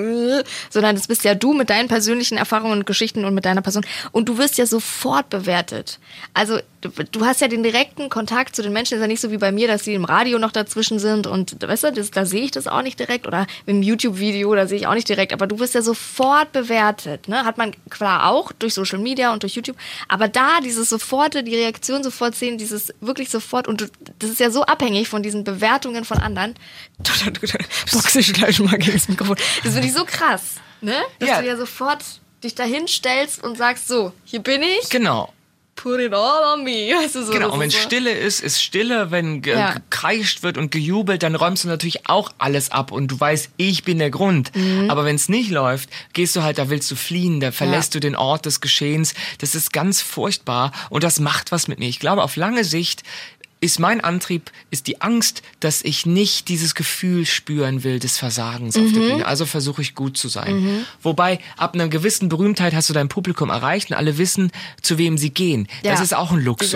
[0.70, 3.85] sondern das bist ja du mit deinen persönlichen Erfahrungen und Geschichten und mit deiner Person.
[4.12, 5.99] Und du wirst ja sofort bewertet.
[6.35, 8.95] Also du, du hast ja den direkten Kontakt zu den Menschen.
[8.95, 11.61] Ist ja nicht so wie bei mir, dass die im Radio noch dazwischen sind und
[11.67, 14.79] weißt du, das, da sehe ich das auch nicht direkt oder im YouTube-Video, da sehe
[14.79, 15.33] ich auch nicht direkt.
[15.33, 17.29] Aber du wirst ja sofort bewertet.
[17.29, 17.45] Ne?
[17.45, 19.77] Hat man klar auch durch Social Media und durch YouTube.
[20.09, 23.87] Aber da dieses soforte, die Reaktion sofort sehen, dieses wirklich sofort und du,
[24.19, 26.55] das ist ja so abhängig von diesen Bewertungen von anderen.
[27.93, 29.37] Boxe ich gleich mal gegen das Mikrofon.
[29.65, 30.95] Das finde ich so krass, ne?
[31.19, 31.41] Dass Ja.
[31.41, 32.03] du ja sofort
[32.46, 35.32] dich dahin stellst und sagst, so, hier bin ich, Genau.
[35.74, 36.88] put it all on me.
[36.98, 37.76] Weißt du, so, Genau, und wenn so.
[37.78, 39.11] Stille ist, ist Stille.
[39.11, 39.74] Wenn ge Ja.
[39.74, 43.85] gekreischt wird und gejubelt, dann räumst du natürlich auch alles ab und du weißt, ich
[43.85, 44.54] bin der Grund.
[44.56, 44.88] Mhm.
[44.90, 48.00] Aber wenn es nicht läuft, gehst du halt, da willst du fliehen, da verlässt du
[48.00, 49.12] den Ort des Geschehens.
[49.38, 51.88] Das ist ganz furchtbar und das macht was mit mir.
[51.88, 53.02] Ich glaube, auf lange Sicht
[53.61, 58.77] ist mein Antrieb, ist die Angst, dass ich nicht dieses Gefühl spüren will des Versagens
[58.77, 58.92] auf Mhm.
[58.92, 59.27] der Bühne.
[59.27, 60.85] Also versuche ich gut zu sein.
[61.03, 64.51] Wobei, ab einer gewissen Berühmtheit hast du dein Publikum erreicht und alle wissen,
[64.83, 65.69] zu wem sie gehen.
[65.83, 65.92] Ja.
[65.92, 66.75] Das ist auch ein Luxus.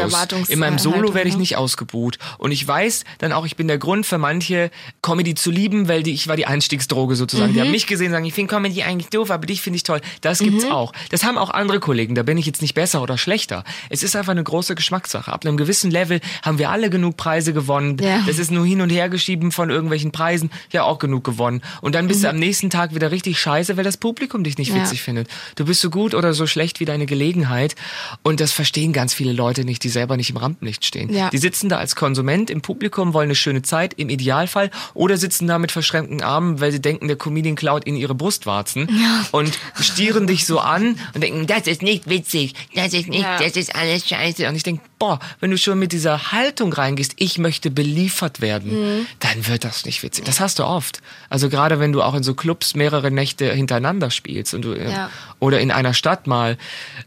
[0.49, 1.41] In meinem Solo werde ich ne?
[1.41, 2.19] nicht ausgebuht.
[2.39, 4.71] Und ich weiß dann auch, ich bin der Grund für manche,
[5.03, 7.51] Comedy zu lieben, weil die, ich war die Einstiegsdroge sozusagen.
[7.51, 7.55] Mhm.
[7.55, 9.83] Die haben mich gesehen und sagen, ich finde Comedy eigentlich doof, aber dich finde ich
[9.83, 10.01] toll.
[10.23, 10.73] Das gibt's Mhm.
[10.73, 10.93] auch.
[11.11, 12.15] Das haben auch andere Kollegen.
[12.15, 13.65] Da bin ich jetzt nicht besser oder schlechter.
[13.91, 15.31] Es ist einfach eine große Geschmackssache.
[15.31, 17.99] Ab einem gewissen Level haben wir alle genug Preise gewonnen.
[18.01, 18.23] Ja.
[18.27, 20.51] Das ist nur hin und her geschieben von irgendwelchen Preisen.
[20.73, 21.61] Ja, auch genug gewonnen.
[21.83, 24.71] Und dann bist du am nächsten Tag wieder richtig scheiße, weil das Publikum dich nicht
[24.71, 24.77] Mhm.
[24.79, 24.83] Ja.
[24.85, 25.29] witzig findet.
[25.57, 27.75] Du bist so gut oder so schlecht wie deine Gelegenheit.
[28.23, 31.13] Und das verstehen ganz viele Leute nicht, die selber nicht im Rampenlicht stehen.
[31.13, 31.29] Ja.
[31.31, 35.47] Die sitzen da als Konsument im Publikum, wollen eine schöne Zeit, im Idealfall, oder sitzen
[35.49, 38.89] da mit verschränkten Armen, weil sie denken, der Comedian klaut ihnen ihre Brustwarzen
[39.33, 43.39] und stieren dich so an und denken, das ist nicht witzig, das ist nicht, Ja.
[43.39, 44.47] das ist alles scheiße.
[44.49, 49.07] Und ich denke, boah, wenn du schon mit dieser Haltung reingehst, ich möchte beliefert werden,
[49.21, 50.25] dann wird das nicht witzig.
[50.27, 51.01] Das hast du oft.
[51.31, 54.91] Also gerade wenn du auch in so Clubs mehrere Nächte hintereinander spielst und du äh,
[54.93, 55.11] Ja.
[55.39, 56.59] oder in einer Stadt mal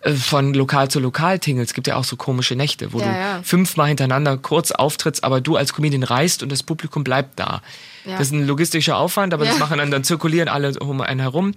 [0.02, 3.06] äh, von Lokal zu Lokal tingelst, es gibt ja auch so komische Nächte, wo Ja,
[3.06, 3.40] du ja.
[3.44, 7.62] fünfmal hintereinander kurz auftrittst, aber du als Comedian reist und das Publikum bleibt da.
[8.06, 11.54] Das ist ein logistischer Aufwand, aber das machen dann, dann zirkulieren alle um einen herum.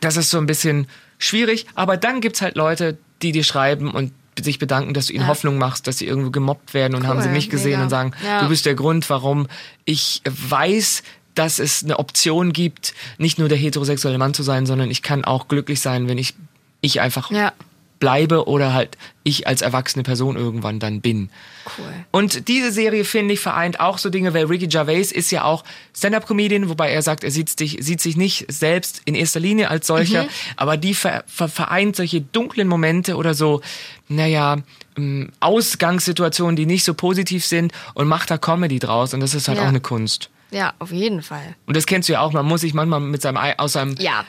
[0.00, 0.86] Das ist so ein bisschen
[1.18, 5.22] schwierig, aber dann gibt's halt Leute, die dir schreiben und sich bedanken, dass du ihnen
[5.22, 5.28] Ja.
[5.28, 7.82] Hoffnung machst, dass sie irgendwo gemobbt werden und haben sie Cool, mich gesehen mega.
[7.84, 8.42] und sagen, Ja.
[8.42, 9.46] du bist der Grund, warum
[9.84, 11.02] ich weiß,
[11.34, 15.24] dass es eine Option gibt, nicht nur der heterosexuelle Mann zu sein, sondern ich kann
[15.24, 16.34] auch glücklich sein, wenn ich,
[16.80, 17.52] ich einfach Ja.
[18.02, 21.30] Bleibe oder halt ich als erwachsene Person irgendwann dann bin.
[21.78, 21.84] Cool.
[22.10, 25.62] Und diese Serie, finde ich, vereint auch so Dinge, weil Ricky Gervais ist ja auch
[25.96, 29.86] Stand-Up-Comedian, wobei er sagt, er sieht sich, sieht sich nicht selbst in erster Linie als
[29.86, 33.60] solcher, aber die ver, ver, vereint solche dunklen Momente oder so,
[34.08, 34.56] naja,
[34.98, 39.46] ähm, Ausgangssituationen, die nicht so positiv sind und macht da Comedy draus und das ist
[39.46, 39.64] halt Ja.
[39.64, 40.28] auch eine Kunst.
[40.50, 41.54] Ja, auf jeden Fall.
[41.66, 43.94] Und das kennst du ja auch, man muss sich manchmal mit seinem, ei- aus seinem
[43.98, 44.24] Ja.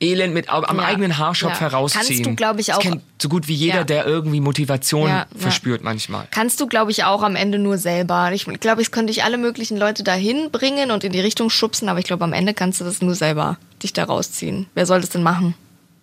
[0.00, 0.84] Elend mit am Ja.
[0.84, 1.60] eigenen Haarschopf Ja.
[1.60, 2.04] herausziehen.
[2.06, 3.84] Kannst du, glaub ich, Das auch- kennt so gut wie jeder, Ja.
[3.84, 6.28] der irgendwie Motivation verspürt manchmal.
[6.30, 8.30] Kannst du, glaube ich, auch am Ende nur selber.
[8.32, 11.88] Ich glaube, ich könnte dich alle möglichen Leute dahin bringen und in die Richtung schubsen,
[11.88, 14.66] aber ich glaube, am Ende kannst du das nur selber dich da rausziehen.
[14.74, 15.54] Wer soll das denn machen?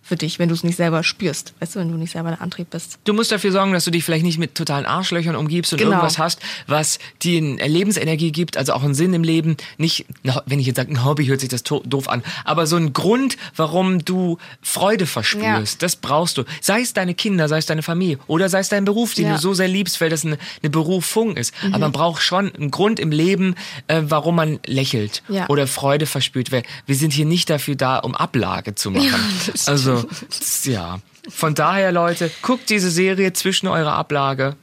[0.07, 1.55] Für dich, wenn du es nicht selber spürst.
[1.59, 2.99] Weißt du, wenn du nicht selber der Antrieb bist.
[3.05, 5.91] Du musst dafür sorgen, dass du dich vielleicht nicht mit totalen Arschlöchern umgibst und Genau.
[5.93, 9.57] irgendwas hast, was dir eine Lebensenergie gibt, also auch einen Sinn im Leben.
[9.79, 10.05] Nicht,
[10.45, 13.35] wenn ich jetzt sage, ein Hobby hört sich das doof an, aber so ein Grund,
[13.55, 15.85] warum du Freude verspürst, Ja.
[15.85, 16.43] das brauchst du.
[16.61, 19.31] Sei es deine Kinder, sei es deine Familie oder sei es dein Beruf, den Ja.
[19.31, 19.35] Mhm.
[19.37, 21.51] du so sehr liebst, weil das eine, eine Berufung ist.
[21.65, 23.55] Aber man braucht schon einen Grund im Leben,
[23.87, 25.49] äh, warum man lächelt Ja.
[25.49, 26.51] oder Freude verspürt.
[26.51, 29.09] Weil wir sind hier nicht dafür da, um Ablage zu machen.
[29.47, 30.99] das also, ja.
[31.29, 34.55] Von daher, Leute, guckt diese Serie zwischen eurer Ablage.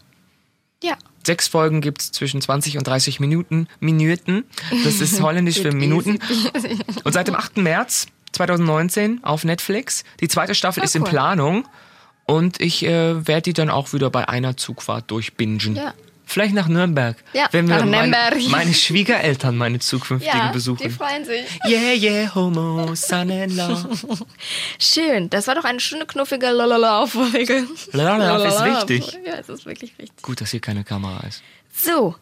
[0.82, 0.96] Ja.
[1.24, 3.68] Sechs Folgen gibt's zwischen 20 und 30 Minuten.
[3.80, 4.44] Minuten.
[4.84, 6.18] Das ist holländisch für Minuten.
[7.04, 7.58] Und seit dem 8.
[7.58, 10.04] März 2019 auf Netflix.
[10.20, 11.08] Die zweite Staffel Ah, ist in cool.
[11.10, 11.68] Planung.
[12.24, 15.76] Und ich äh, werde die dann auch wieder bei einer Zugfahrt durchbingen.
[15.76, 15.94] Ja.
[16.32, 17.16] Vielleicht nach Nürnberg.
[17.34, 18.42] Ja, wenn wir nach meine, Nürnberg.
[18.50, 20.90] meine Schwiegereltern, meine zukünftigen Ja, die besuchen.
[20.90, 21.44] freuen sich.
[21.66, 23.86] Yeah, yeah, homo, son in law.
[24.78, 25.28] Schön.
[25.28, 27.66] Das war doch eine schöne, knuffige Lalala-Folge.
[27.92, 29.18] Lalala ist wichtig.
[29.26, 30.22] Ja, es ist wirklich wichtig.
[30.22, 31.42] Gut, dass hier keine Kamera ist.
[31.74, 32.14] So.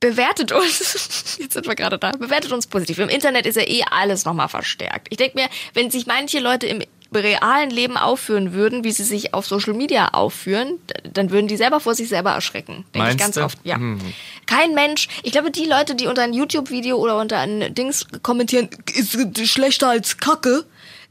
[0.00, 1.36] Bewertet uns.
[1.38, 2.12] Jetzt sind wir gerade da.
[2.12, 2.98] Bewertet uns positiv.
[3.00, 5.08] Im Internet ist ja eh alles nochmal verstärkt.
[5.10, 9.34] Ich denke mir, wenn sich manche Leute im realen Leben aufführen würden, wie sie sich
[9.34, 10.78] auf Social Media aufführen,
[11.12, 12.84] dann würden die selber vor sich selber erschrecken.
[12.94, 13.44] Denke ich ganz du?
[13.44, 13.58] oft.
[13.64, 13.76] Ja.
[13.76, 13.98] Hm.
[14.46, 18.68] Kein Mensch, ich glaube, die Leute, die unter ein YouTube-Video oder unter ein Dings kommentieren,
[18.94, 19.16] ist
[19.48, 20.64] schlechter als Kacke,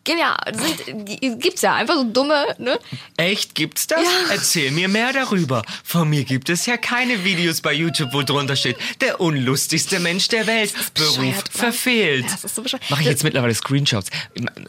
[0.07, 2.79] Sind, die- gibt's ja einfach so dumme, ne?
[3.17, 4.01] Echt, gibt's das?
[4.01, 4.09] Ja.
[4.31, 5.61] Erzähl mir mehr darüber.
[5.83, 10.27] Von mir gibt es ja keine Videos bei YouTube, wo drunter steht, der unlustigste Mensch
[10.29, 12.25] der Welt, Beruf verfehlt.
[12.25, 12.89] Ja, das ist so bescheuert.
[12.89, 14.09] Mache ich jetzt mittlerweile Screenshots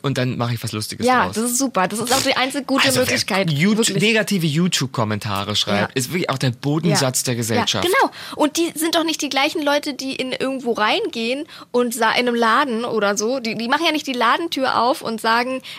[0.03, 1.37] und dann mache ich was Lustiges Ja, draus.
[1.37, 1.89] das ist super.
[1.89, 3.51] Das ist auch die einzige gute also, Möglichkeit.
[3.51, 5.95] YouTube, negative YouTube-Kommentare schreibt, Ja.
[5.95, 7.85] ist wirklich auch der Bodensatz der Gesellschaft.
[7.85, 8.13] Ja, genau.
[8.37, 12.35] Und die sind doch nicht die gleichen Leute, die in irgendwo reingehen und in einem
[12.35, 13.41] Laden oder so.
[13.41, 15.30] Die, die machen ja nicht die Ladentür auf und sagen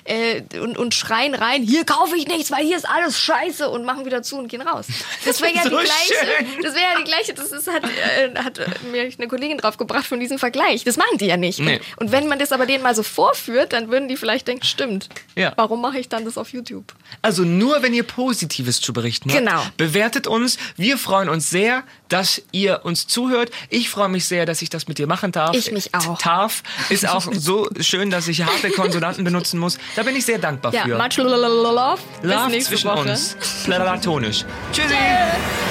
[0.06, 3.86] äh, und, und schreien rein, hier kaufe ich nichts, weil hier ist alles scheiße und
[3.86, 4.88] machen wieder zu und gehen raus.
[5.26, 6.46] Das wäre ja So die gleiche.
[6.62, 7.34] Das wäre ja die gleiche.
[7.34, 10.84] Das ist, hat, äh, hat äh, mir eine Kollegin drauf gebracht von diesem Vergleich.
[10.84, 11.60] Das machen die ja nicht.
[11.60, 11.82] Nee.
[11.98, 14.66] Und, und wenn man das aber denen mal so vorführt, dann würden die vielleicht denken,
[14.66, 15.10] stimmt.
[15.36, 15.54] Ja.
[15.56, 16.94] Warum mache ich dann das auf YouTube?
[17.22, 19.40] Also nur, wenn ihr Positives zu berichten habt.
[19.40, 19.62] Genau.
[19.78, 20.58] Bewertet uns.
[20.76, 23.52] Wir freuen uns sehr, dass ihr uns zuhört.
[23.70, 25.56] Ich freue mich sehr, dass ich das mit dir machen darf.
[25.56, 26.18] Ich mich auch.
[26.18, 29.78] Tarf ist auch so schön, dass ich harte Konsonanten benutzen muss.
[29.96, 30.98] Da bin ich sehr dankbar Ja, für.
[30.98, 32.02] much love.
[32.22, 33.10] Love nächste zwischen Woche.
[33.10, 33.36] uns.
[33.66, 34.46] Platonisch.
[34.72, 34.88] Tschüssi.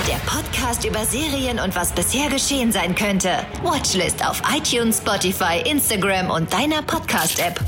[0.08, 3.30] Der Podcast über Serien und was bisher geschehen sein könnte.
[3.62, 7.60] Watchlist auf iTunes, Spotify, Instagram und deiner Podcast-App.